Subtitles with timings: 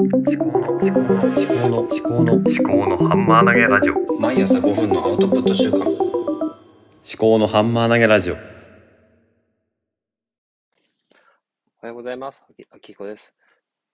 [0.00, 5.88] 思考の思考の思考の思考の思考のハンマー投げラジオ毎朝5分のアウトプット週間思
[7.16, 8.42] 考のハンマー投げラジオおは
[11.86, 12.42] ようございます。
[12.72, 13.34] あきこです。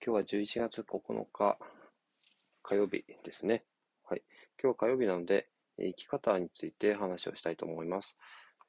[0.02, 1.58] 今日は11月9日
[2.62, 3.64] 火曜日ですね。
[4.08, 4.22] はい。
[4.62, 8.16] 今日は火曜日なので、えー生き方について話をしたいと思います。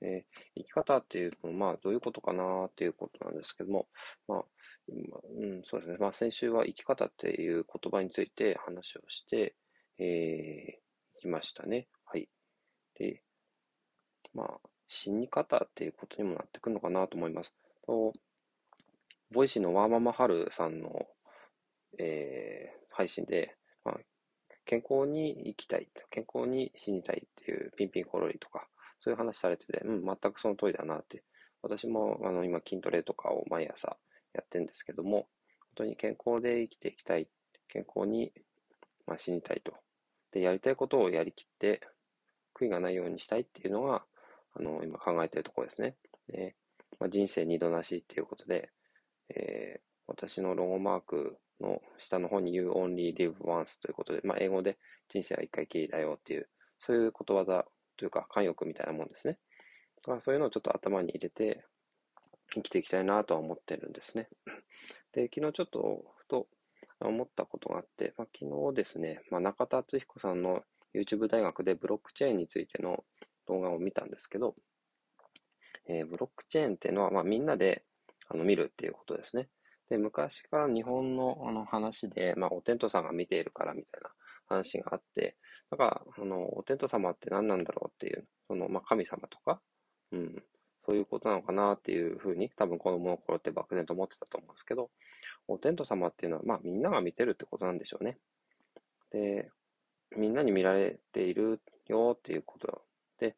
[0.02, 3.88] えー生き方っていうのは、まあ、どういうことかなっていうことなんですけども、
[4.28, 4.44] まあ、
[4.90, 5.98] うん、そうですね。
[6.00, 9.56] まあ、先週は生き方っていう言葉について話をして、
[9.98, 11.88] えー、きましたね。
[12.06, 12.28] はい。
[13.00, 13.24] で、
[14.34, 17.54] まあ、死に方っていうことにもなってくるのかなと思います。
[17.86, 18.14] と
[19.32, 21.08] Voicy のワーママはるさんの、
[21.98, 23.98] えー配信で、まあ、
[24.66, 28.68] 健康に生きたい、健康に死にたいっていうピンピンコロリとか、
[29.02, 31.24] そういう話されてて、うん、全くその通りだなって。
[31.64, 33.96] 私もあの今筋トレとかを毎朝
[34.34, 35.28] やってるんですけども、
[35.60, 37.28] 本当に健康で生きていきたい、
[37.68, 38.32] 健康に、
[39.06, 39.74] まあ、死にたいと。
[40.32, 41.82] で、やりたいことをやりきって、
[42.56, 44.04] 悔いがないようにしたいっていうのが、
[44.56, 45.96] あの、今考えてるところですね。
[46.28, 46.56] で、
[47.00, 48.72] まあ、人生二度なしっていうことで、
[49.30, 54.78] えー私のロゴマークの下の方に You only live once ということで、まあ、英語で
[55.10, 56.50] 人生は一回きりだよっていう、
[56.80, 57.66] そういうことわざ
[58.02, 59.38] というか、慣用句みたいなもんですね。
[59.98, 61.64] だからそういうのをちょっと頭に入れて
[62.56, 64.28] 生きていきたいなとは思ってるんですね。
[65.14, 66.48] で、昨日ちょっとふと
[67.00, 70.64] 思ったことがあって、まあ、昨日ですね、まあ、中田敦彦さんの
[70.96, 73.04] YouTube 大学でブロックチェーンについての
[73.48, 74.56] 動画を見たんですけど、
[75.88, 77.84] えーブロックチェーンっていうのは、まあ、みんなで
[78.30, 79.50] あの見るっていうことですね。
[79.90, 84.10] で、昔から日本のあの話で、まあ、お天道さんが見ているからみたいな
[84.52, 85.38] 話があって、
[85.70, 89.62] だから、あの、お天道様って何なんだろうっていう、その、まあ、神様とか、
[90.12, 90.44] うん、
[90.86, 94.90] そういうことなのかなっていうふうに、多分子供の頃って漠然と思ってたと思うんですけど、
[95.48, 98.18] お天道様っていうのは、まあ、みんなが見てるってことなんでしょうね。
[99.12, 99.50] で、
[100.18, 102.84] みんなに見られているよっていうこと
[103.20, 103.36] で、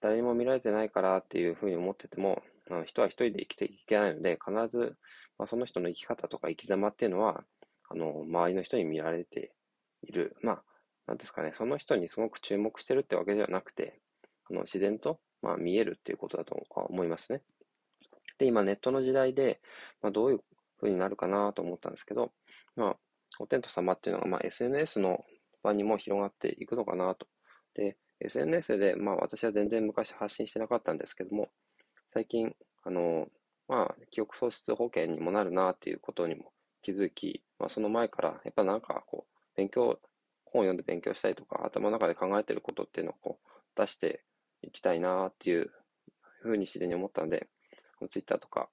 [0.00, 4.96] 誰にも見られてないからっていうふうに思ってても、あの人は一人で生きていけないので、必ず、
[5.38, 7.44] まあ、その人の生き方とか生き様っていうのは、
[7.88, 9.52] あの、周りの人に見られて
[10.02, 10.36] いる。
[10.42, 10.64] まあ、
[11.06, 14.00] なんですかね、その人にすごく注目してるってわけではなくて、
[14.50, 17.42] あの自然と、まあ、見えるっていうことだと思いますね。
[18.38, 19.60] で、今ネットの時代で、
[20.00, 20.40] まあ、どういう
[20.78, 22.32] ふうになるかなと思ったんですけど、
[22.76, 22.96] まあ、
[23.38, 25.24] お天道様っていうのが、まあ、SNS の
[25.62, 27.26] 場にも広がっていくのかなと。
[27.74, 31.48] で、SNS で、まあ、私は全然昔発信してなかったんですけども、
[32.12, 33.26] 最近、あの、
[33.68, 36.52] まあ、記憶喪失保険にもなるなっていうことにも
[36.82, 39.21] 気づき、まあ、その前から、やっぱなんかこう、
[39.56, 39.98] 勉強、
[40.44, 44.24] 本を読んで勉強したりとか、頭の中で考えてることっていうのをこう出して
[44.62, 45.70] いきたいなっていう
[46.42, 47.48] ふうに自然に思ったんで、
[48.10, 48.68] Twitter とか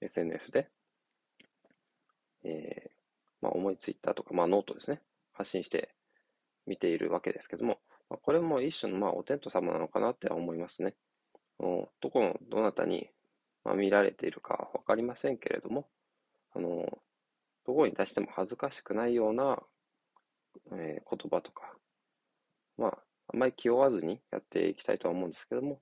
[0.00, 0.68] SNS で、
[2.44, 2.90] えー
[3.40, 5.00] まあ、重い Twitter とか、まあ、ノートですね、
[5.32, 5.94] 発信して
[6.66, 10.94] 見ているわけですけども、まあ、これも一種の、まあ、お天道様なのかなって思いますね。
[11.58, 13.08] どこのどなたに、
[13.64, 15.86] まあ、見られているかわかりませんけれども、
[16.54, 16.86] あの、
[17.66, 19.62] どこに出しても恥ずかしくないような、
[20.72, 21.76] えー言葉とか、
[22.78, 22.98] まあ、
[23.32, 25.80] あんまり気負わずにやっていきたいとは思うんですけども、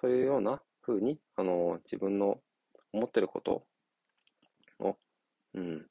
[0.00, 2.40] そういうような風に、あの、自分の
[2.92, 3.66] 思ってること
[4.78, 4.96] を、
[5.54, 5.86] うん、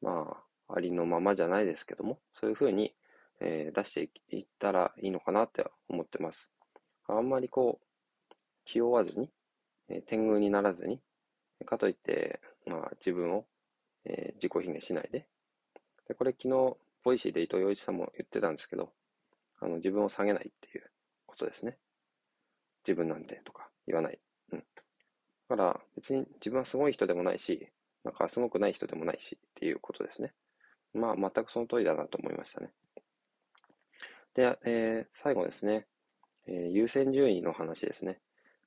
[0.00, 0.36] ま
[0.68, 2.94] あ、ありのままじゃないですけども、そういう風に、
[3.40, 6.50] えー出していったらいいのかなって思ってます。
[7.06, 8.34] あんまりこう、
[8.64, 9.30] 気負わずに、
[9.88, 11.00] えー天狗にならずに、
[11.64, 13.46] かといって、まあ、自分を、
[14.04, 15.26] えー自己卑下しないで。
[16.06, 16.76] で、これ昨日、
[17.08, 18.92] Voicy で伊藤羊一さんも言ってたんですけど、
[19.60, 20.84] あの、自分を下げないっていう
[21.24, 21.78] ことですね。
[22.86, 24.18] 自分なんてとか言わない。
[24.52, 24.58] うん。
[24.58, 27.72] だから、別に自分はすごい人でもないし、
[28.04, 30.34] なんかすごくない人でもないしっていうことですね。
[30.92, 32.72] まあ、全くその通りだなと思いましたね。
[34.34, 35.86] で、えー最後ですね、
[36.46, 38.20] えー優先順位の話ですね。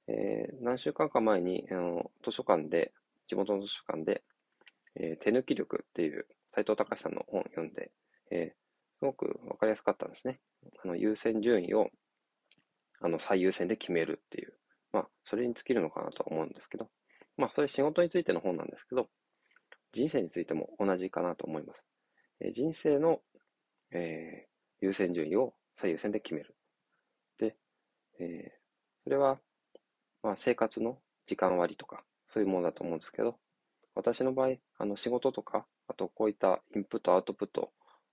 [0.08, 2.92] えー何週間か前に、あの図書館で、
[3.28, 4.24] 地元の図書館で、
[4.96, 7.92] えー手抜き力っていう斉藤隆さんの本を読んで、
[8.32, 8.62] えー
[9.00, 10.40] すごくわかりやすかったんですね。
[10.84, 11.90] あの優先順位を
[13.02, 14.54] あの最優先で決めるっていう、
[14.94, 16.88] まあ、それに尽きるのかなとは思うんですけど、
[17.36, 19.08] まあ、それ仕事についての本なんですけど、
[19.92, 21.84] 人生についても同じかなと思います。
[22.40, 23.22] え人生の、
[23.92, 24.52] えー
[24.84, 26.56] 優先順位を最優先で決める。
[27.40, 27.56] で、
[28.20, 28.62] えー
[29.04, 29.40] それは、
[30.22, 33.40] まあ、生活の時間割とか、そういうものだと思うんですけど、
[33.96, 37.72] 私の場合、あの仕事とか、あとこういったインプット、アウトプット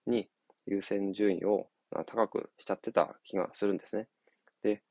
[0.08, 0.28] に
[0.66, 1.68] 優先順位を
[2.06, 4.08] 高くしちゃってた気がするんですね。
[4.62, 4.82] で、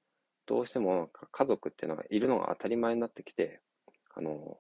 [0.46, 3.62] どうしても家族っていうのがいるのが当たり前になってきて、
[4.16, 4.58] あの、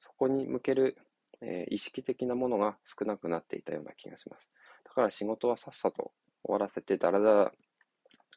[0.00, 0.96] そこに向ける
[1.42, 4.48] えー意識的なものが少なくなっていたような気がします。
[4.84, 6.12] だから仕事はさっさと
[6.44, 7.52] 終わらせて、だらだら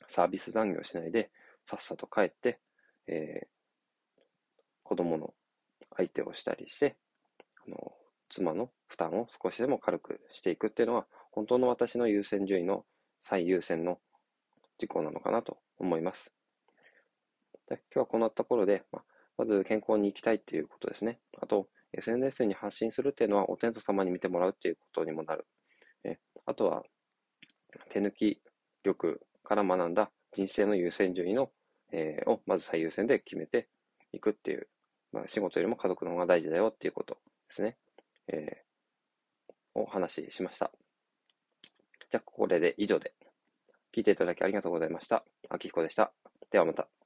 [0.07, 1.31] サービス残業しないで、
[1.65, 2.59] さっさと帰って、
[3.07, 3.47] えー
[4.87, 5.33] 子供の
[5.97, 6.95] 相手をしたりして、
[7.67, 7.93] あの
[8.29, 12.85] 妻の負担を少しでも軽くしていくっていうのは、本当の私の優先順位の
[13.21, 13.99] 最優先の
[14.77, 16.31] 事項なのかなと思います。
[17.67, 19.03] で今日はこんなところで、まあ
[19.37, 21.19] まず健康に生きたいっていうことですね。
[21.41, 25.45] あと、SNS に発信するっていうのはお天道様に見てもらうっていうことにもなる。
[26.05, 26.83] えあとは、
[27.89, 28.41] 手抜き
[28.83, 31.51] 力から学んだ人生の優先順位の、
[31.91, 33.67] えーをまず最優先で決めて
[34.13, 34.69] いくっていう、
[35.11, 37.77] まあ、仕事よりも家族の方が大事だよっていうことですね。
[38.27, 38.65] えー
[39.77, 40.71] お話ししました。
[42.11, 43.13] じゃあ、これで以上で。
[43.95, 45.23] 聞いていただきありがとうございました。
[45.49, 46.11] 秋彦でした。
[46.51, 47.04] ではまた。